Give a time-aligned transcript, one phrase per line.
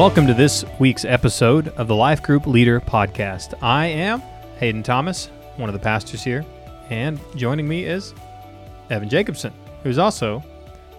[0.00, 3.52] Welcome to this week's episode of the Life Group Leader Podcast.
[3.62, 4.22] I am
[4.56, 5.26] Hayden Thomas,
[5.56, 6.42] one of the pastors here,
[6.88, 8.14] and joining me is
[8.88, 9.52] Evan Jacobson,
[9.82, 10.38] who's also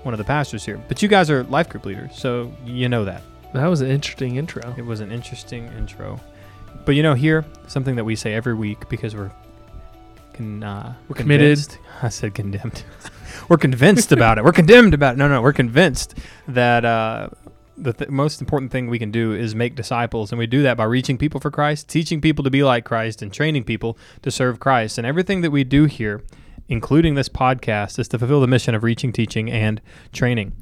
[0.04, 0.79] one of the pastors here.
[0.88, 3.24] But you guys are life group leaders, so you know that.
[3.56, 4.71] That was an interesting intro.
[4.78, 6.20] It was an interesting intro.
[6.86, 9.32] But you know, here, something that we say every week because we're
[10.36, 11.57] con, uh, We're committed.
[11.57, 12.83] convinced- I said condemned.
[13.50, 14.43] we're convinced about it.
[14.43, 15.18] We're condemned about it.
[15.18, 16.14] No, no, we're convinced
[16.47, 17.29] that uh,
[17.78, 20.32] the th- most important thing we can do is make disciples.
[20.32, 23.21] And we do that by reaching people for Christ, teaching people to be like Christ,
[23.21, 24.98] and training people to serve Christ.
[24.98, 26.21] And everything that we do here,
[26.68, 29.82] including this podcast, is to fulfill the mission of reaching, teaching, and
[30.14, 30.54] training.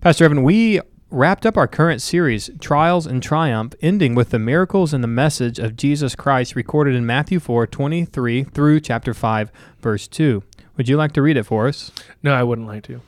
[0.00, 4.92] Pastor Evan, we wrapped up our current series, Trials and Triumph, ending with the miracles
[4.92, 10.08] and the message of Jesus Christ recorded in Matthew 4 23 through chapter 5, verse
[10.08, 10.42] 2.
[10.76, 11.92] Would you like to read it for us?
[12.22, 13.00] No, I wouldn't like to.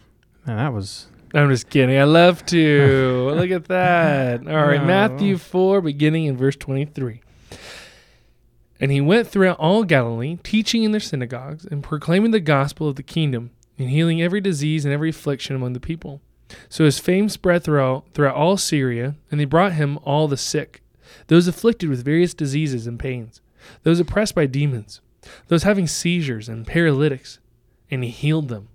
[0.46, 1.08] Man, that was.
[1.34, 1.98] I'm just kidding.
[1.98, 3.30] I love to.
[3.34, 4.46] Look at that.
[4.46, 4.86] All right, No.
[4.86, 7.20] Matthew 4, beginning in verse 23.
[8.78, 12.96] And he went throughout all Galilee, teaching in their synagogues and proclaiming the gospel of
[12.96, 16.20] the kingdom and healing every disease and every affliction among the people.
[16.68, 20.82] So his fame spread throughout, throughout all Syria, and they brought him all the sick,
[21.26, 23.40] those afflicted with various diseases and pains,
[23.82, 25.00] those oppressed by demons,
[25.48, 27.40] those having seizures and paralytics,
[27.90, 28.68] and he healed them.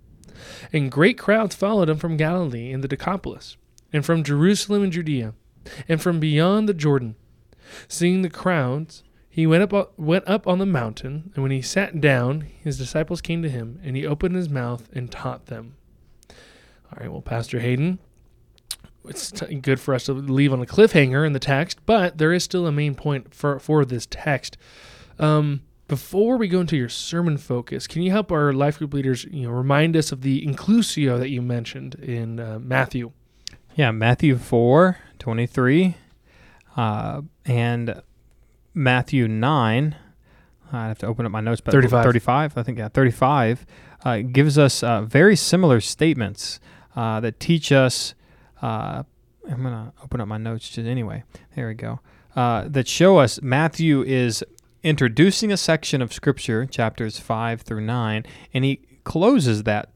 [0.72, 3.56] And great crowds followed him from Galilee and the Decapolis,
[3.92, 5.34] and from Jerusalem and Judea,
[5.88, 7.16] and from beyond the Jordan.
[7.88, 12.00] Seeing the crowds, he went up went up on the mountain, and when he sat
[12.00, 15.76] down, his disciples came to him, and he opened his mouth and taught them.
[16.30, 17.98] All right, well, Pastor Hayden,
[19.08, 22.32] it's t- good for us to leave on a cliffhanger in the text, but there
[22.32, 24.58] is still a main point for for this text.
[25.18, 25.62] Um,
[25.92, 29.42] before we go into your sermon focus, can you help our life group leaders, you
[29.42, 33.12] know, remind us of the inclusio that you mentioned in uh, Matthew?
[33.74, 35.96] Yeah, Matthew 4 23
[36.78, 38.02] uh, and
[38.72, 39.96] Matthew 9.
[40.72, 42.04] I have to open up my notes, but 35.
[42.04, 43.66] 35, I think, yeah, 35
[44.02, 46.58] uh, gives us uh, very similar statements
[46.96, 48.14] uh, that teach us.
[48.62, 49.02] Uh,
[49.46, 51.24] I'm going to open up my notes just anyway.
[51.54, 52.00] There we go.
[52.34, 54.42] Uh, that show us Matthew is
[54.82, 59.90] introducing a section of Scripture, chapters 5 through 9, and he closes that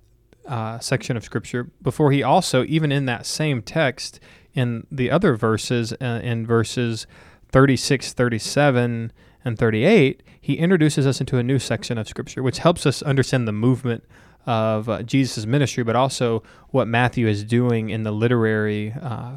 [0.47, 4.21] uh, section of Scripture before he also, even in that same text,
[4.55, 7.07] in the other verses, uh, in verses
[7.51, 9.13] 36, 37,
[9.45, 13.47] and 38, he introduces us into a new section of Scripture, which helps us understand
[13.47, 14.05] the movement
[14.45, 19.37] of uh, Jesus' ministry, but also what Matthew is doing in the literary uh,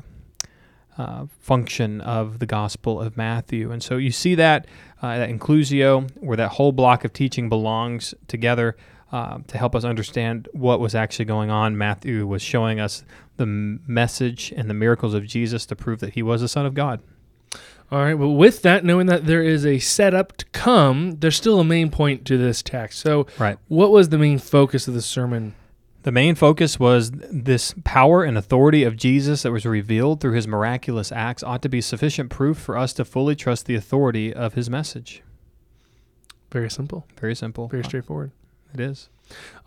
[1.00, 3.72] uh, function of the Gospel of Matthew.
[3.72, 4.68] And so you see that,
[5.02, 8.76] uh, that inclusio, where that whole block of teaching belongs together
[9.14, 11.78] uh, to help us understand what was actually going on.
[11.78, 13.04] Matthew was showing us
[13.38, 16.74] the message and the miracles of Jesus to prove that he was the Son of
[16.74, 17.00] God.
[17.92, 18.14] All right.
[18.14, 21.90] Well, with that, knowing that there is a setup to come, there's still a main
[21.90, 23.00] point to this text.
[23.00, 23.58] So, Right.
[23.68, 25.56] what was the main focus of the sermon?
[26.10, 30.48] The main focus was this power and authority of Jesus that was revealed through his
[30.48, 34.56] miraculous acts ought to be sufficient proof for us to fully trust the authority of
[34.56, 35.22] his message.
[36.52, 37.68] Very simple, Very simple.
[37.68, 38.32] very straightforward.
[38.74, 39.10] It is.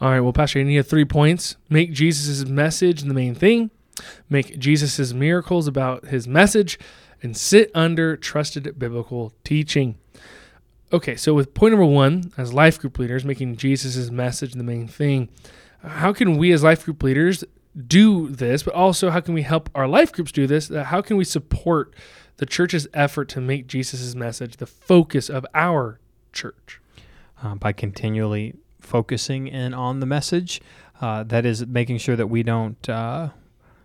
[0.00, 0.19] All right.
[0.19, 1.54] Well, Pastor, you have three points.
[1.70, 3.70] Make Jesus' message the main thing.
[4.28, 6.76] Make Jesus' miracles about his message,
[7.22, 9.97] and sit under trusted biblical teaching.
[10.92, 14.88] Okay, so with point number one, as life group leaders, making Jesus' message the main
[14.88, 15.28] thing,
[15.82, 17.44] how can we as life group leaders
[17.87, 20.69] do this, but also how can we help our life groups do this?
[20.69, 21.94] How can we support
[22.37, 25.98] the church's effort to make Jesus' message the focus of our
[26.32, 26.81] church?
[27.42, 30.60] uh, by continually focusing in on the message.
[31.00, 33.31] Uh, that is making sure that we don't uh,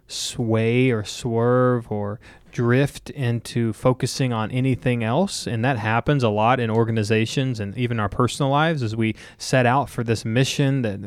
[0.08, 2.20] sway or swerve or
[2.52, 5.48] drift into focusing on anything else.
[5.48, 9.66] And that happens a lot in organizations and even our personal lives as we set
[9.66, 11.00] out for this mission that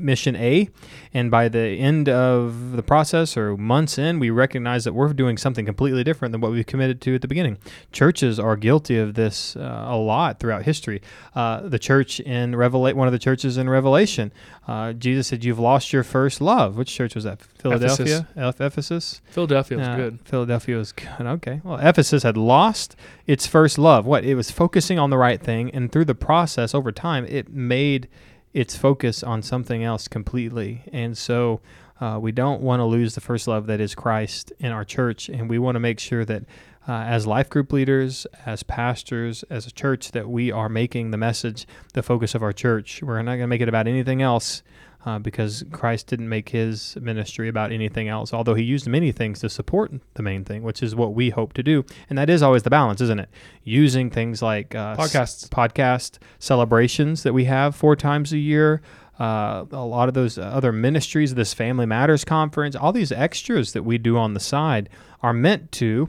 [0.00, 0.68] mission A.
[1.14, 5.36] And by the end of the process or months in, we recognize that we're doing
[5.36, 7.58] something completely different than what we committed to at the beginning.
[7.92, 11.00] Churches are guilty of this uh, a lot throughout history.
[11.34, 14.32] Uh, the church in Revelation, one of the churches in Revelation,
[14.66, 17.40] uh, Jesus said, "You've lost your first love." Which church was that?
[17.40, 19.20] Philadelphia, Eph- Ephesus.
[19.30, 20.20] Philadelphia was good.
[20.24, 21.08] Philadelphia was good.
[21.20, 21.60] Okay.
[21.64, 22.94] Well, Ephesus had lost
[23.26, 24.04] its first love.
[24.06, 24.24] What?
[24.24, 28.08] It was focusing on the right thing, and through the process, over time, it made
[28.52, 30.82] its focus on something else completely.
[30.92, 31.60] And so,
[32.00, 35.28] uh, we don't want to lose the first love that is Christ in our church,
[35.28, 36.44] and we want to make sure that.
[36.86, 41.18] Uh, as life group leaders, as pastors, as a church, that we are making the
[41.18, 43.02] message the focus of our church.
[43.02, 44.62] We're not going to make it about anything else
[45.06, 49.40] uh, because Christ didn't make his ministry about anything else, although he used many things
[49.40, 51.84] to support the main thing, which is what we hope to do.
[52.10, 53.28] And that is always the balance, isn't it?
[53.64, 55.44] Using things like uh, Podcasts.
[55.44, 58.82] s- podcast celebrations that we have four times a year.
[59.18, 63.82] Uh, a lot of those other ministries, this Family Matters conference, all these extras that
[63.82, 64.88] we do on the side
[65.22, 66.08] are meant to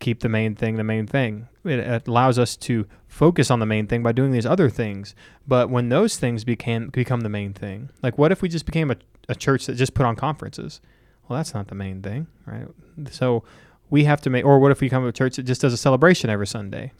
[0.00, 1.48] keep the main thing the main thing.
[1.64, 5.14] It, allows us to focus on the main thing by doing these other things.
[5.46, 8.90] But when those things became become the main thing, like what if we just became
[8.90, 8.96] a,
[9.28, 10.80] a church that just put on conferences?
[11.28, 12.66] Well, that's not the main thing, right?
[13.10, 13.44] So
[13.88, 15.76] we have to make, or what if we become a church that just does a
[15.76, 16.92] celebration every Sunday?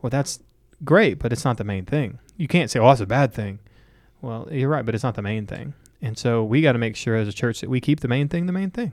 [0.00, 0.40] Well, that's
[0.84, 2.18] great, but it's not the main thing.
[2.36, 3.58] You can't say, "Oh, that's a bad thing."
[4.20, 5.74] Well, you're right, but it's not the main thing.
[6.02, 8.28] And so we got to make sure as a church that we keep the main
[8.28, 8.92] thing the main thing.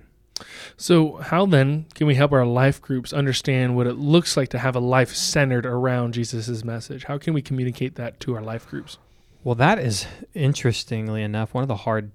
[0.77, 4.59] So, how then can we help our life groups understand what it looks like to
[4.59, 7.05] have a life centered around Jesus' message?
[7.05, 8.97] How can we communicate that to our life groups?
[9.43, 12.11] Well, that is interestingly enough one of the hard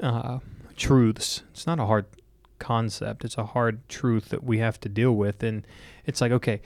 [0.00, 0.40] uh,
[0.76, 1.42] truths.
[1.52, 2.06] It's not a hard
[2.58, 5.42] concept; it's a hard truth that we have to deal with.
[5.42, 5.66] And
[6.04, 6.60] it's like, okay,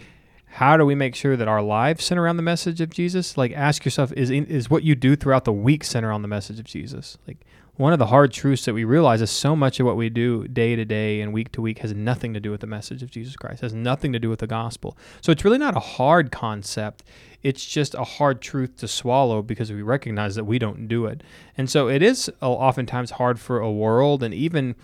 [0.52, 3.36] how do we make sure that our lives center around the message of Jesus?
[3.36, 6.58] Like, ask yourself: is is what you do throughout the week center on the message
[6.58, 7.16] of Jesus?
[7.26, 7.38] Like,
[7.76, 10.46] one of the hard truths that we realize is so much of what we do
[10.48, 13.10] day to day and week to week has nothing to do with the message of
[13.10, 14.98] Jesus Christ, has nothing to do with the gospel.
[15.22, 17.04] So it's really not a hard concept.
[17.42, 21.22] It's just a hard truth to swallow because we recognize that we don't do it.
[21.56, 24.74] And so it is oftentimes hard for a world and even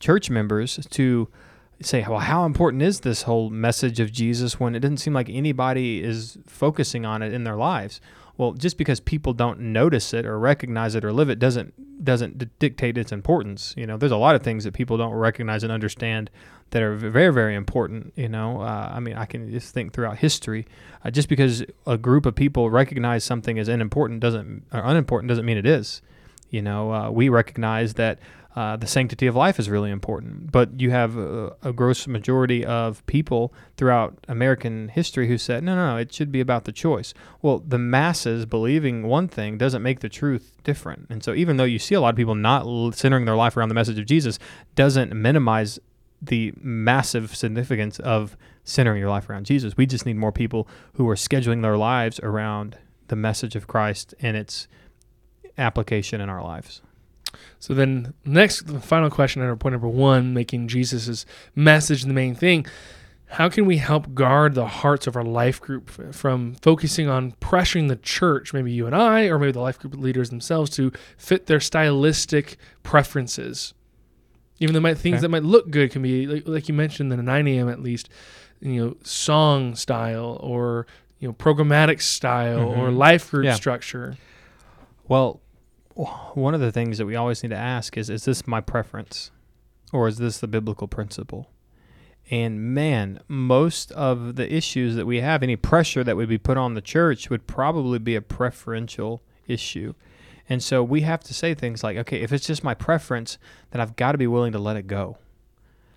[0.00, 1.28] church members to
[1.86, 5.28] say, well, how important is this whole message of Jesus when it doesn't seem like
[5.28, 8.00] anybody is focusing on it in their lives?
[8.36, 11.74] Well, just because people don't notice it or recognize it or live it doesn't
[12.04, 13.74] doesn't dictate its importance.
[13.76, 16.30] You know, there's a lot of things that people don't recognize and understand
[16.70, 18.12] that are very very important.
[18.16, 20.66] You know, uh, I mean, I can just think throughout history.
[21.04, 25.44] Uh, just because a group of people recognize something as unimportant doesn't or unimportant doesn't
[25.44, 26.02] mean it is.
[26.52, 28.20] You know, uh, we recognize that
[28.54, 30.52] uh, the sanctity of life is really important.
[30.52, 35.74] But you have a, a gross majority of people throughout American history who said, no,
[35.74, 37.14] no, no, it should be about the choice.
[37.40, 41.06] Well, the masses believing one thing doesn't make the truth different.
[41.08, 43.70] And so even though you see a lot of people not centering their life around
[43.70, 44.38] the message of Jesus,
[44.74, 45.80] doesn't minimize
[46.20, 49.76] the massive significance of centering your life around Jesus.
[49.76, 52.78] We just need more people who are scheduling their lives around
[53.08, 54.68] the message of Christ and its
[55.58, 56.82] application in our lives.
[57.58, 62.34] So then, next, the final question under point number one, making Jesus' message the main
[62.34, 62.66] thing.
[63.26, 67.88] How can we help guard the hearts of our life group from focusing on pressuring
[67.88, 71.46] the church, maybe you and I, or maybe the life group leaders themselves, to fit
[71.46, 73.72] their stylistic preferences?
[74.58, 75.20] Even though might, things Okay.
[75.22, 77.68] that might look good can be, like, like you mentioned, the 9 a.m.
[77.70, 78.10] at least,
[78.60, 80.86] you know, song style or
[81.18, 82.96] you know programmatic style or Mhm.
[82.96, 83.54] life group Yeah.
[83.54, 84.16] structure.
[85.08, 85.40] Well,
[85.94, 89.30] one of the things that we always need to ask is is this my preference
[89.92, 91.50] or is this the biblical principle?
[92.30, 96.56] And man, most of the issues that we have, any pressure that would be put
[96.56, 99.94] on the church would probably be a preferential issue.
[100.48, 103.38] And so we have to say things like, okay, if it's just my preference,
[103.70, 105.18] then I've got to be willing to let it go.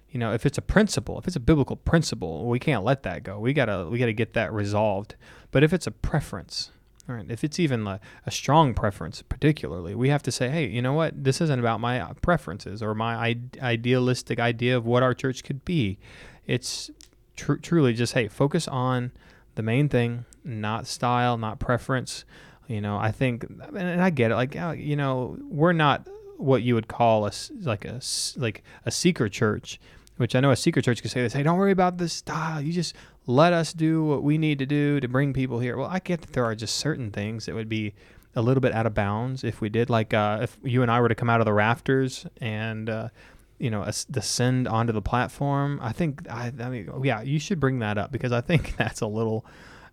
[0.09, 3.23] You know, if it's a principle, if it's a biblical principle, we can't let that
[3.23, 3.37] go.
[3.37, 5.15] We gotta we gotta get that resolved.
[5.51, 6.71] But if it's a preference,
[7.07, 10.67] all right, if it's even a, a strong preference, particularly, we have to say, hey,
[10.67, 11.23] you know what?
[11.23, 15.63] This isn't about my uh, preferences or my idealistic idea of what our church could
[15.65, 15.99] be.
[16.47, 16.89] It's
[17.35, 19.11] tr- truly just, hey, focus on
[19.53, 22.25] the main thing, not style, not preference.
[22.67, 23.45] You know, I think,
[23.75, 24.35] and I get it.
[24.35, 26.07] Like, uh, you know, we're not
[26.37, 27.31] what you would call a
[27.61, 28.01] like a
[28.35, 29.79] like a seeker church,
[30.17, 31.33] which I know a seeker church could say this.
[31.33, 32.61] Hey, don't worry about the style.
[32.61, 32.95] You just
[33.27, 35.77] let us do what we need to do to bring people here.
[35.77, 37.93] Well, I get that there are just certain things that would be
[38.35, 39.89] a little bit out of bounds if we did.
[39.89, 43.09] Like uh, if you and I were to come out of the rafters and uh,
[43.57, 47.79] you know descend onto the platform, I think I, I mean yeah, you should bring
[47.79, 49.45] that up because I think that's a little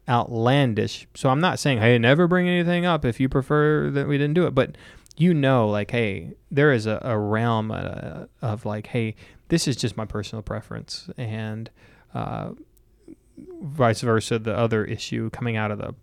[0.09, 1.07] outlandish.
[1.15, 4.35] So I'm not saying hey, never bring anything up if you prefer that we didn't
[4.35, 4.77] do it, but
[5.17, 9.15] you know, like hey, there is a, a realm uh, of like hey,
[9.49, 11.09] this is just my personal preference.
[11.17, 11.71] And.
[12.15, 12.53] Uh,
[13.63, 15.95] vice versa the other issue coming out of the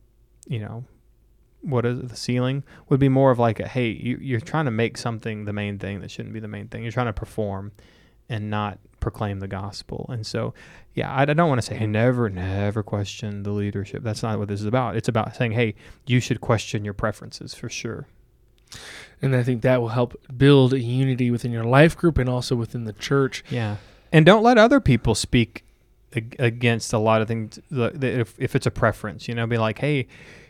[0.48, 0.84] you know
[1.62, 4.66] what is it, the ceiling would be more of like a hey you, you're trying
[4.66, 6.84] to make something the main thing that shouldn't be the main thing.
[6.84, 7.72] You're trying to perform
[8.30, 10.06] and not proclaim the gospel.
[10.10, 10.54] And so
[10.94, 14.04] yeah i, I don't want to say hey never never question the leadership.
[14.04, 14.96] That's not what this is about.
[14.96, 15.76] It's about saying hey
[16.06, 18.08] you should question your preferences for sure
[19.22, 22.56] And I think that will help build a unity within your life group and also
[22.56, 23.44] within the church.
[23.50, 23.78] Yeah,
[24.12, 25.64] and don't let other people speak
[26.40, 27.60] against a lot of things.
[27.70, 30.08] If if it's a preference, you know, be like, hey,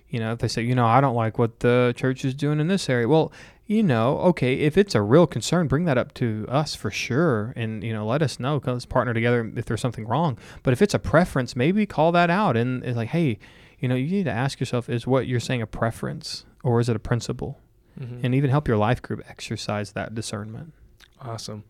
[0.09, 2.59] You know, if they say, you know, I don't like what the church is doing
[2.59, 3.07] in this area.
[3.07, 3.31] Well,
[3.67, 7.53] you know, okay, if it's a real concern, bring that up to us for sure,
[7.55, 8.59] and you know, let us know.
[8.65, 10.39] Let's partner together if there's something wrong.
[10.63, 13.37] But if it's a preference, maybe call that out and it's like, hey,
[13.79, 16.89] you know, you need to ask yourself: Is what you're saying a preference or is
[16.89, 17.59] it a principle?
[18.01, 18.19] Mhm.
[18.23, 20.73] And even help your life group exercise that discernment.
[21.21, 21.63] Awesome.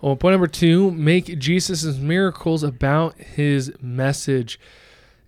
[0.00, 4.60] Well, point number two: make Jesus' miracles about His message.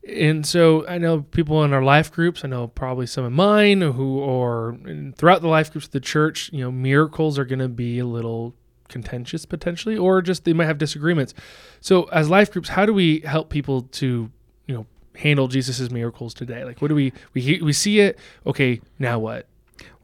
[0.08, 2.44] And so I know people in our life groups.
[2.44, 4.76] I know probably some of mine who are
[5.16, 6.50] throughout the life groups of the church.
[6.52, 8.54] You know, miracles are going to be a little
[8.88, 11.34] contentious potentially, or just they might have disagreements.
[11.80, 14.30] So as life groups, how do we help people to
[14.66, 14.86] you know
[15.16, 16.64] handle Jesus's miracles today?
[16.64, 18.16] Like, what do we we we see it?
[18.46, 19.48] Okay, now what?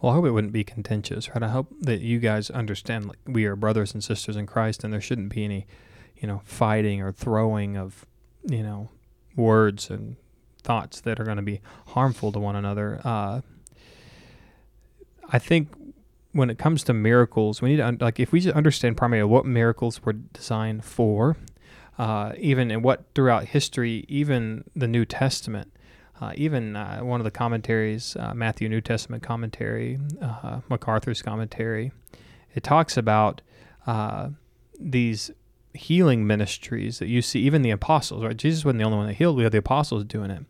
[0.01, 1.43] Well, I hope it wouldn't be contentious, right?
[1.43, 4.93] I hope that you guys understand like we are brothers and sisters in Christ, and
[4.93, 5.67] there shouldn't be any,
[6.17, 8.05] you know, fighting or throwing of,
[8.49, 8.91] you know,
[9.37, 10.17] words and
[10.63, 13.01] thoughts that are going to be harmful to one another.
[13.05, 13.41] Uh,
[15.29, 15.69] I think
[16.33, 19.31] when it comes to miracles, we need to un- like if we just understand primarily
[19.31, 21.37] what miracles were designed for,
[21.99, 25.73] uh, even in what throughout history, even the New Testament.
[26.23, 31.91] Uh, even uh, one of the commentaries, uh, Matthew New Testament commentary, uh, MacArthur's commentary,
[32.55, 33.41] it talks about
[33.89, 34.29] uh,
[34.79, 35.33] these
[35.75, 38.37] healing ministries that you see, even the apostles, right?
[38.37, 40.45] Jesus wasn't the only one that healed, we have the apostles doing it.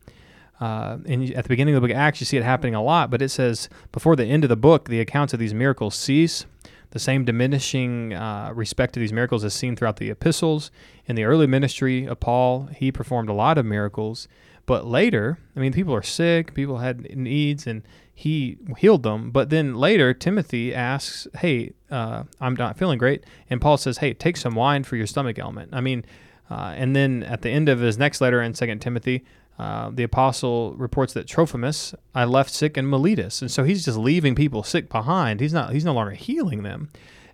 [0.61, 2.83] Uh, and at the beginning of the book of Acts, you see it happening a
[2.83, 5.95] lot, but it says before the end of the book, the accounts of these miracles
[5.95, 6.45] cease.
[6.91, 10.71] The same diminishing uh, respect to these miracles is seen throughout the epistles.
[11.07, 14.29] In the early ministry of Paul, he performed a lot of miracles.
[14.67, 17.83] But later, I mean, people are sick, people had needs, and
[18.15, 19.31] he healed them.
[19.31, 23.25] But then later, Timothy asks, Hey, uh, I'm not feeling great.
[23.51, 25.71] And Paul says, Hey, take some wine for your stomach ailment.
[25.73, 26.05] I mean,
[26.51, 29.25] uh, and then at the end of his next letter in Second Timothy,
[29.59, 33.99] uh, the apostle reports that Trophimus I left sick in Miletus, and so he's just
[33.99, 35.41] leaving people sick behind.
[35.41, 35.73] He's not.
[35.73, 36.89] He's no longer healing them.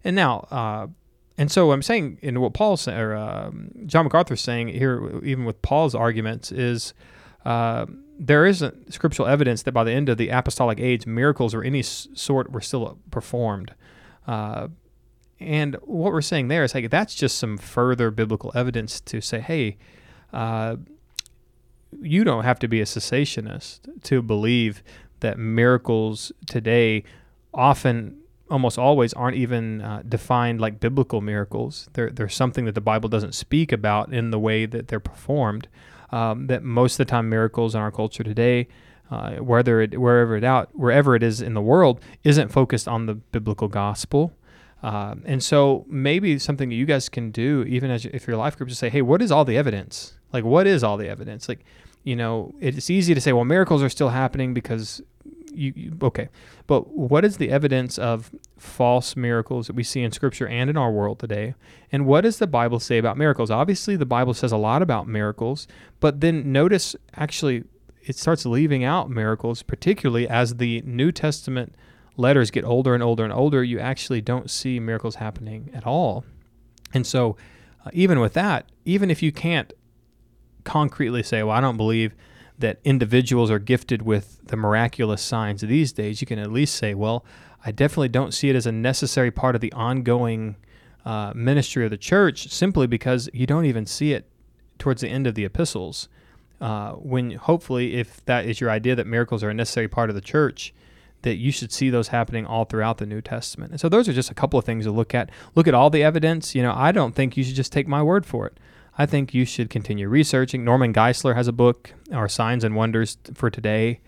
[0.04, 0.88] And now, uh,
[1.36, 5.44] and so I'm saying, in what Paul's sa- or um John MacArthur's saying here, even
[5.44, 6.92] with Paul's arguments, is
[7.44, 7.86] uh,
[8.18, 11.82] there isn't scriptural evidence that by the end of the apostolic age, miracles or any
[11.82, 13.74] sort were still performed.
[14.26, 14.68] Uh,
[15.40, 19.40] and what we're saying there is like that's just some further biblical evidence to say,
[19.40, 19.76] hey,
[20.32, 20.76] uh,
[22.02, 24.82] you don't have to be a cessationist to believe
[25.20, 27.04] that miracles today
[27.54, 28.18] often
[28.50, 31.88] almost always aren't even uh, defined like biblical miracles.
[31.92, 35.68] They're, they're something that the Bible doesn't speak about in the way that they're performed.
[36.10, 38.68] Um, that most of the time miracles in our culture today,
[39.10, 43.06] uh, whether it wherever it out wherever it is in the world, isn't focused on
[43.06, 44.32] the biblical gospel.
[44.82, 48.56] Um, and so maybe something that you guys can do, even as if your life
[48.56, 50.14] group, is say, hey, what is all the evidence?
[50.32, 51.48] Like, what is all the evidence?
[51.48, 51.64] Like,
[52.04, 55.02] you know, it's easy to say, well, miracles are still happening because
[55.58, 56.28] you, you okay,
[56.66, 60.76] but what is the evidence of false miracles that we see in Scripture and in
[60.76, 61.54] our world today?
[61.90, 63.50] And what does the Bible say about miracles?
[63.50, 65.66] Obviously, the Bible says a lot about miracles,
[66.00, 67.64] but then notice actually
[68.02, 71.74] it starts leaving out miracles, particularly as the New Testament
[72.16, 73.62] letters get older and older and older.
[73.62, 76.24] You actually don't see miracles happening at all.
[76.94, 77.36] And so,
[77.84, 79.72] uh, even with that, even if you can't
[80.64, 82.14] concretely say, well, I don't believe
[82.58, 86.94] that individuals are gifted with the miraculous signs these days, you can at least say,
[86.94, 87.24] well,
[87.64, 90.56] I definitely don't see it as a necessary part of the ongoing
[91.04, 94.28] uh, ministry of the church simply because you don't even see it
[94.78, 96.08] towards the end of the epistles.
[96.60, 100.16] Uh, when hopefully, if that is your idea that miracles are a necessary part of
[100.16, 100.74] the church,
[101.22, 103.72] that you should see those happening all throughout the New Testament.
[103.72, 105.30] And so those are just a couple of things to look at.
[105.54, 106.54] Look at all the evidence.
[106.54, 108.58] You know, I don't think you should just take my word for it.
[108.98, 110.64] I think you should continue researching.
[110.64, 114.00] Norman Geisler has a book, Our Signs and Wonders for Today.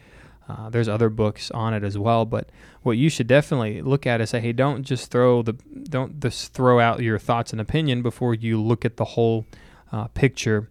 [0.48, 2.50] Uh, there's other books on it as well, but
[2.82, 6.52] what you should definitely look at is say, hey, don't just throw the don't just
[6.52, 9.46] throw out your thoughts and opinion before you look at the whole
[9.92, 10.68] uh, picture.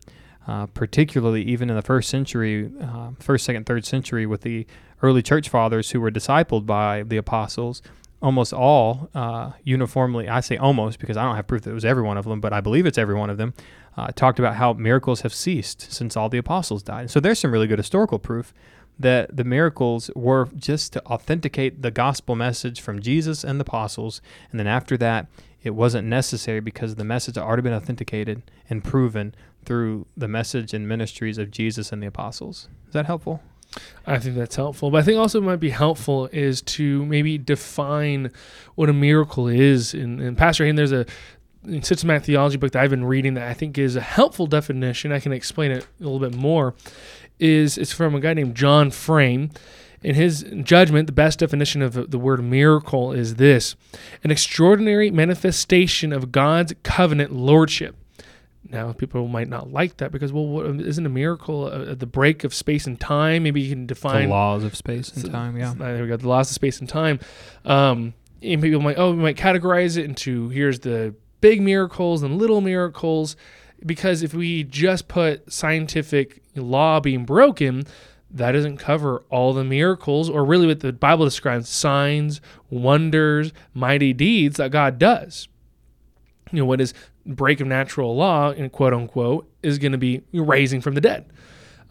[0.47, 4.65] Uh, particularly, even in the first century, uh, first, second, third century, with the
[5.03, 7.83] early church fathers who were discipled by the apostles,
[8.21, 11.85] almost all uh, uniformly, I say almost because I don't have proof that it was
[11.85, 13.53] every one of them, but I believe it's every one of them,
[14.00, 17.12] uh, talked about how miracles have ceased since all the apostles died.
[17.12, 18.53] So there's some really good historical proof
[18.98, 24.22] that the miracles were just to authenticate the gospel message from Jesus and the apostles.
[24.51, 25.27] And then after that,
[25.63, 30.74] it wasn't necessary because the message had already been authenticated and proven through the message
[30.74, 32.70] and ministries of Jesus and the apostles.
[32.88, 33.41] Is that helpful?
[34.08, 34.89] I think that's helpful.
[34.89, 38.32] But I think also might be helpful is to maybe define
[38.75, 39.94] what a miracle is.
[39.94, 41.06] And, and Pastor Hayden, there's a
[41.73, 45.11] in systematic theology book that I've been reading that I think is a helpful definition.
[45.11, 46.75] I can explain it a little bit more.
[47.39, 49.51] is it's from a guy named John Frame.
[50.01, 53.75] In his judgment, the best definition of the word miracle is this
[54.23, 57.95] an extraordinary manifestation of God's covenant lordship.
[58.69, 62.43] Now, people might not like that because, well, what, isn't a miracle uh, the break
[62.43, 63.43] of space and time?
[63.43, 65.57] Maybe you can define the laws of space and time.
[65.57, 66.17] Yeah, there we go.
[66.17, 67.19] The laws of space and time.
[67.65, 72.38] Um, and people might, oh, we might categorize it into here's the big miracles and
[72.38, 73.36] little miracles,
[73.86, 77.84] because if we just put scientific law being broken,
[78.31, 84.13] that doesn't cover all the miracles or really what the Bible describes signs, wonders, mighty
[84.13, 85.48] deeds that God does.
[86.51, 86.93] You know, what is
[87.25, 91.25] break of natural law, in quote unquote, is going to be raising from the dead.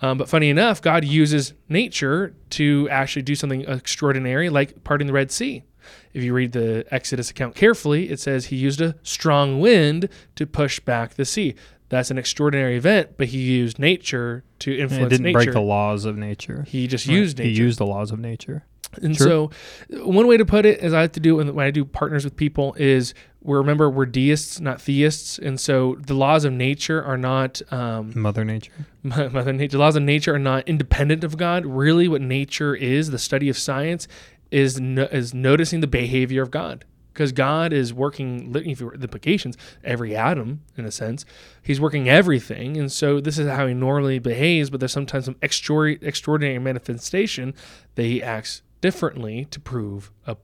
[0.01, 5.13] Um, but funny enough, God uses nature to actually do something extraordinary, like parting the
[5.13, 5.65] Red Sea.
[6.13, 10.47] If you read the Exodus account carefully, it says he used a strong wind to
[10.47, 11.55] push back the sea.
[11.89, 15.39] That's an extraordinary event, but he used nature to influence it didn't nature.
[15.39, 16.65] break the laws of nature.
[16.69, 17.49] He just used nature.
[17.49, 18.65] He used the laws of nature.
[19.03, 19.51] And sure.
[19.91, 22.25] so, one way to put it, as I like to do when I do partners
[22.25, 27.03] with people, is we remember we're deists, not theists, and so the laws of nature
[27.03, 28.87] are not um, Mother Nature.
[29.03, 29.73] Mother Nature.
[29.73, 31.67] The laws of nature are not independent of God.
[31.67, 34.09] Really, what nature is, the study of science,
[34.51, 40.15] is no, is noticing the behavior of God because God is working the implications every
[40.15, 41.25] atom in a sense.
[41.61, 44.71] He's working everything, and so this is how he normally behaves.
[44.71, 47.55] But there's sometimes some extraordinary manifestation
[47.97, 50.37] that he acts differently to prove a.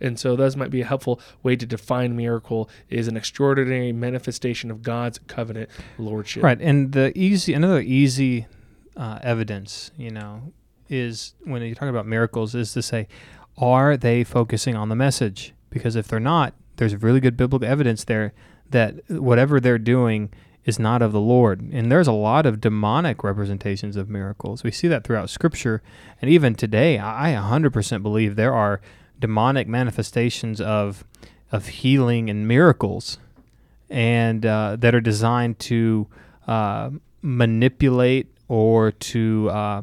[0.00, 4.70] And so that might be a helpful way to define miracle is an extraordinary manifestation
[4.70, 6.42] of God's covenant lordship.
[6.42, 8.46] Right, and the easy another easy
[8.96, 10.52] uh, evidence, you know,
[10.88, 13.08] is when you talk about miracles is to say,
[13.58, 15.54] are they focusing on the message?
[15.70, 18.32] Because if they're not, there's really good biblical evidence there
[18.70, 20.30] that whatever they're doing
[20.64, 21.60] is not of the Lord.
[21.72, 24.64] And there's a lot of demonic representations of miracles.
[24.64, 25.82] We see that throughout Scripture.
[26.20, 28.80] And even today, I 100% believe there are
[29.18, 31.04] demonic manifestations of,
[31.52, 33.18] of healing and miracles
[33.90, 36.08] and uh, that are designed to
[36.46, 36.90] uh,
[37.22, 39.82] manipulate or to uh,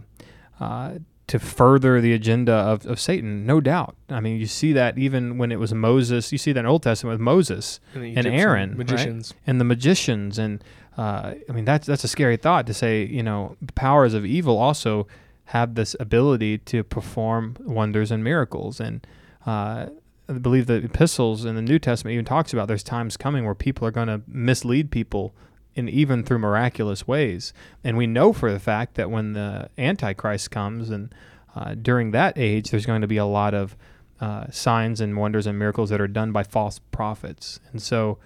[0.61, 0.99] uh
[1.31, 3.95] to further the agenda of, of Satan, no doubt.
[4.09, 6.83] I mean, you see that even when it was Moses, you see that in Old
[6.83, 9.31] Testament with Moses and, and Aaron, magicians.
[9.33, 9.41] Right?
[9.47, 10.37] and the magicians.
[10.37, 10.61] And
[10.97, 14.25] uh, I mean, that's, that's a scary thought to say, you know, the powers of
[14.25, 15.07] evil also
[15.45, 18.81] have this ability to perform wonders and miracles.
[18.81, 19.07] And
[19.45, 19.85] uh,
[20.27, 23.55] I believe the epistles in the New Testament even talks about there's times coming where
[23.55, 25.33] people are going to mislead people
[25.75, 27.53] and even through miraculous ways.
[27.83, 31.13] And we know for the fact that when the Antichrist comes and
[31.55, 33.75] uh, during that age, there's going to be a lot of
[34.19, 37.59] uh, signs and wonders and miracles that are done by false prophets.
[37.71, 38.19] And so,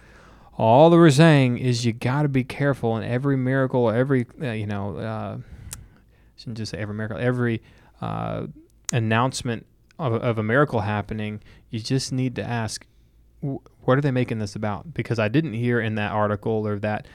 [0.58, 4.51] all that we're saying is you got to be careful in every miracle, every uh,
[4.51, 5.38] you know, uh,
[6.38, 7.62] shouldn't just say every miracle, every
[8.01, 8.47] uh,
[8.93, 9.65] announcement
[9.99, 11.41] of, of a miracle happening.
[11.69, 12.86] You just need to ask,
[13.41, 14.93] what are they making this about?
[14.93, 17.05] Because I didn't hear in that article or that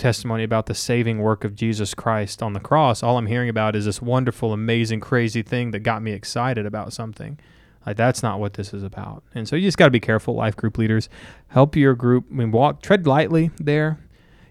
[0.00, 3.02] testimony about the saving work of Jesus Christ on the cross.
[3.02, 6.92] All I'm hearing about is this wonderful, amazing, crazy thing that got me excited about
[6.92, 7.38] something.
[7.86, 9.22] Like that's not what this is about.
[9.34, 11.08] And so you just got to be careful, life group leaders.
[11.48, 12.26] Help your group.
[12.30, 14.00] I mean, walk, tread lightly there.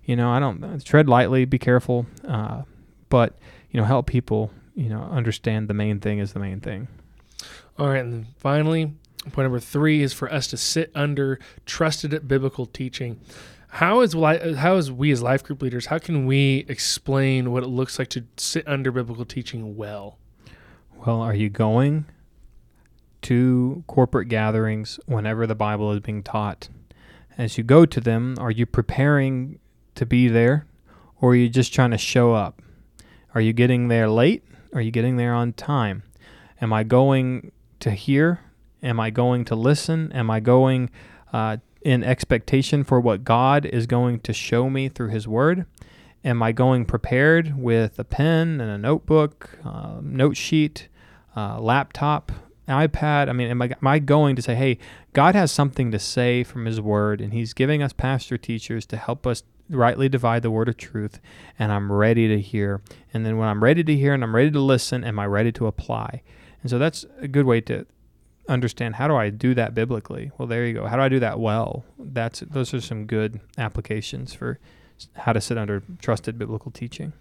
[0.05, 1.45] You know, I don't tread lightly.
[1.45, 2.63] Be careful, uh,
[3.09, 3.37] but
[3.69, 4.51] you know, help people.
[4.73, 6.87] You know, understand the main thing is the main thing.
[7.77, 8.93] All right, and finally,
[9.31, 13.19] point number three is for us to sit under trusted biblical teaching.
[13.69, 15.85] How is how is we as life group leaders?
[15.85, 20.17] How can we explain what it looks like to sit under biblical teaching well?
[21.05, 22.05] Well, are you going
[23.21, 26.67] to corporate gatherings whenever the Bible is being taught?
[27.37, 29.59] As you go to them, are you preparing
[29.95, 30.65] to be there,
[31.21, 32.61] or are you just trying to show up?
[33.35, 34.43] Are you getting there late?
[34.73, 36.03] Are you getting there on time?
[36.59, 38.41] Am I going to hear?
[38.81, 40.11] Am I going to listen?
[40.11, 40.89] Am I going
[41.31, 45.65] uh, in expectation for what God is going to show me through His Word?
[46.23, 50.89] Am I going prepared with a pen and a notebook, uh, note sheet,
[51.35, 52.31] uh, laptop,
[52.67, 53.29] iPad?
[53.29, 54.77] I mean, am I, am I going to say, hey,
[55.13, 58.97] God has something to say from His Word, and He's giving us pastor teachers to
[58.97, 61.19] help us rightly divide the word of truth,
[61.57, 62.81] and I'm ready to hear.
[63.13, 65.51] And then when I'm ready to hear and I'm ready to listen, am I ready
[65.53, 66.21] to apply?
[66.61, 67.85] And so that's a good way to
[68.49, 70.31] understand how do I do that biblically?
[70.37, 70.85] Well, there you go.
[70.87, 71.85] How do I do that well?
[71.97, 74.59] That's those are some good applications for
[75.15, 77.13] how to sit under trusted biblical teaching.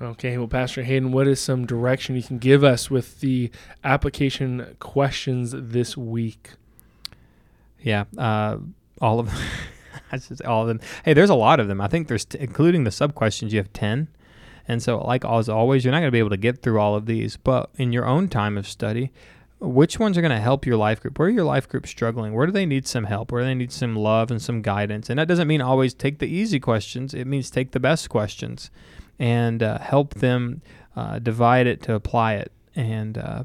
[0.00, 3.52] Okay, well, Pastor Hayden, what is some direction you can give us with the
[3.84, 6.50] application questions this week?
[7.80, 8.58] Yeah, uh,
[9.00, 10.30] all of them.
[10.44, 10.80] all of them.
[11.04, 11.80] Hey, there's a lot of them.
[11.80, 14.08] I think there's, t- including the sub questions, you have 10.
[14.66, 16.96] And so, like as always, you're not going to be able to get through all
[16.96, 19.12] of these, but in your own time of study,
[19.62, 21.18] which ones are going to help your life group?
[21.18, 22.34] Where are your life group struggling?
[22.34, 23.30] Where do they need some help?
[23.30, 25.08] Where do they need some love and some guidance?
[25.08, 27.14] And that doesn't mean always take the easy questions.
[27.14, 28.70] It means take the best questions
[29.20, 30.62] and uh, help them
[30.96, 32.50] uh, divide it to apply it.
[32.74, 33.44] And uh,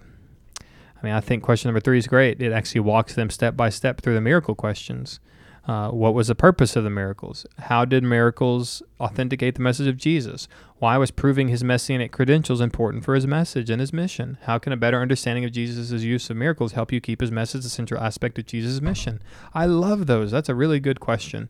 [0.60, 2.42] I mean, I think question number three is great.
[2.42, 5.20] It actually walks them step by step through the miracle questions.
[5.68, 7.46] Uh, what was the purpose of the miracles?
[7.60, 10.48] How did miracles authenticate the message of Jesus?
[10.80, 14.38] Why was proving his messianic credentials important for his message and his mission?
[14.44, 17.64] How can a better understanding of Jesus' use of miracles help you keep his message
[17.64, 19.22] the central aspect of Jesus' mission?
[19.54, 20.32] I love those.
[20.32, 21.50] That's a really good question.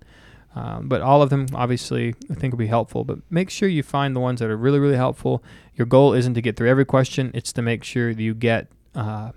[0.56, 3.03] Um, but all of them, obviously, I think will be helpful.
[3.03, 5.43] But make sure you find the ones that are really, really helpful.
[5.75, 9.34] Your goal isn't to get through every question, it's to make sure you get uh,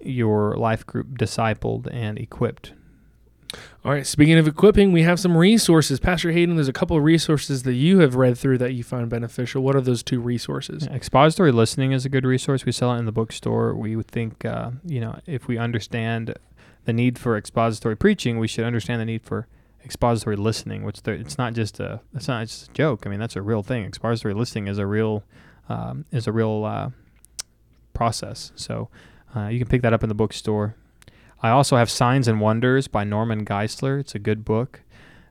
[0.00, 2.72] your life group discipled and equipped
[3.84, 4.06] all right.
[4.06, 5.98] Speaking of equipping, we have some resources.
[6.00, 9.08] Pastor Hayden, there's a couple of resources that you have read through that you find
[9.08, 9.62] beneficial.
[9.62, 10.86] What are those two resources?
[10.88, 12.66] Expository listening is a good resource.
[12.66, 13.74] We sell it in the bookstore.
[13.74, 16.34] We would think, uh, you know, if we understand
[16.84, 19.46] the need for expository preaching, we should understand the need for
[19.84, 20.82] expository listening.
[20.84, 23.06] Which it's not just a it's not just a joke.
[23.06, 23.84] I mean, that's a real thing.
[23.84, 25.22] Expository listening is a real
[25.68, 26.90] um, is a real uh,
[27.94, 28.52] process.
[28.56, 28.88] So
[29.34, 30.76] uh, you can pick that up in the bookstore.
[31.42, 34.00] I also have Signs and Wonders by Norman Geisler.
[34.00, 34.80] It's a good book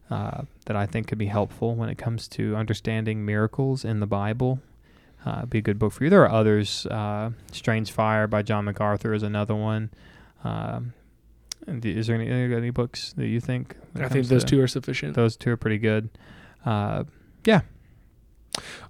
[0.09, 4.07] uh, that I think could be helpful when it comes to understanding miracles in the
[4.07, 4.59] Bible.
[5.25, 6.09] Uh, be a good book for you.
[6.09, 6.85] There are others.
[6.85, 9.89] Uh, Strange Fire by John MacArthur is another one.
[10.43, 10.93] Um,
[11.67, 13.75] is there any, any books that you think?
[13.95, 15.15] I think those two are sufficient.
[15.15, 16.09] Those two are pretty good.
[16.65, 17.03] Uh,
[17.43, 17.61] yeah,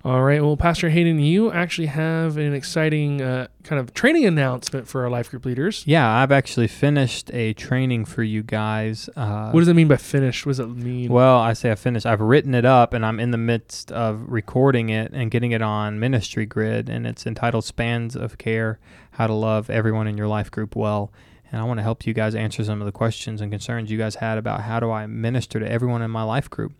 [0.03, 0.41] all right.
[0.41, 5.09] Well, Pastor Hayden, you actually have an exciting uh, kind of training announcement for our
[5.09, 5.83] life group leaders.
[5.85, 9.09] Yeah, I've actually finished a training for you guys.
[9.15, 10.45] Uh, what does it mean by finished?
[10.45, 11.11] What does it mean?
[11.11, 12.05] Well, I say I finished.
[12.05, 15.61] I've written it up and I'm in the midst of recording it and getting it
[15.61, 16.89] on Ministry Grid.
[16.89, 18.79] And it's entitled Spans of Care
[19.11, 21.11] How to Love Everyone in Your Life Group Well.
[21.51, 23.97] And I want to help you guys answer some of the questions and concerns you
[23.97, 26.73] guys had about how do I minister to everyone in my life group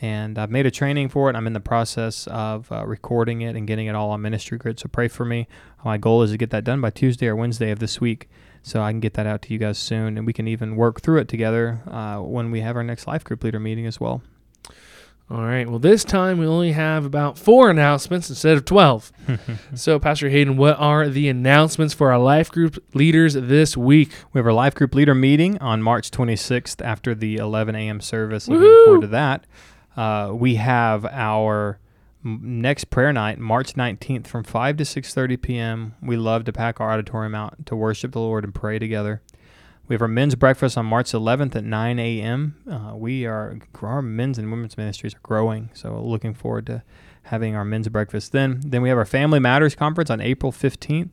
[0.00, 1.36] and I've made a training for it.
[1.36, 4.78] I'm in the process of uh, recording it and getting it all on Ministry Grid.
[4.78, 5.48] So pray for me.
[5.84, 8.28] My goal is to get that done by Tuesday or Wednesday of this week,
[8.62, 11.00] so I can get that out to you guys soon, and we can even work
[11.00, 14.22] through it together uh, when we have our next life group leader meeting as well.
[15.30, 15.68] All right.
[15.68, 19.12] Well, this time we only have about four announcements instead of 12.
[19.74, 24.10] so, Pastor Hayden, what are the announcements for our life group leaders this week?
[24.32, 28.00] We have our life group leader meeting on March 26th after the 11 a.m.
[28.00, 28.48] service.
[28.48, 29.44] Looking forward to that.
[29.98, 31.80] Uh, we have our
[32.22, 35.94] next prayer night, March 19th, from 5 to 6:30 p.m.
[36.00, 39.22] We love to pack our auditorium out to worship the Lord and pray together.
[39.88, 42.54] We have our men's breakfast on March 11th at 9 a.m.
[42.70, 46.84] Uh, we are our men's and women's ministries are growing, so looking forward to
[47.24, 48.60] having our men's breakfast then.
[48.64, 51.10] Then we have our Family Matters conference on April 15th.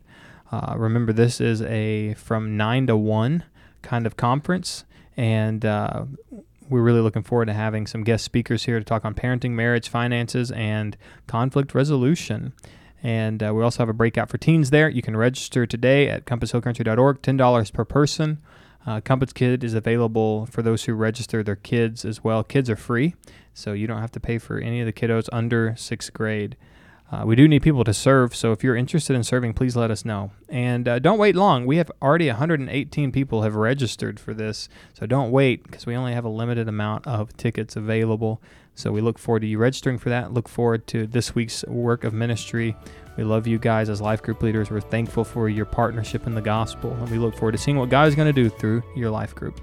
[0.51, 3.45] Uh, remember, this is a from 9 to 1
[3.81, 4.85] kind of conference,
[5.17, 6.05] and uh,
[6.69, 9.89] we're really looking forward to having some guest speakers here to talk on parenting, marriage,
[9.89, 10.97] finances, and
[11.28, 12.54] conflict resolution.
[13.04, 14.89] And uh, we also have a breakout for teens there.
[14.89, 18.39] You can register today at compasshillcountry.org, $10 per person.
[18.86, 22.43] Uh, Compass Kid is available for those who register their kids as well.
[22.43, 23.15] Kids are free,
[23.54, 26.56] so you don't have to pay for any of the kiddos under sixth grade.
[27.11, 29.91] Uh, we do need people to serve, so if you're interested in serving, please let
[29.91, 30.31] us know.
[30.49, 31.65] And uh, don't wait long.
[31.65, 36.13] We have already 118 people have registered for this, so don't wait because we only
[36.13, 38.41] have a limited amount of tickets available.
[38.73, 40.33] So we look forward to you registering for that.
[40.33, 42.75] Look forward to this week's work of ministry.
[43.17, 44.71] We love you guys as life group leaders.
[44.71, 47.89] We're thankful for your partnership in the gospel, and we look forward to seeing what
[47.89, 49.61] God is going to do through your life group.